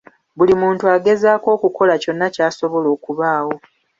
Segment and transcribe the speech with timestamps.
[0.37, 3.53] Buli muntu agezaako okukola kyonna ky'asobola okubaawo.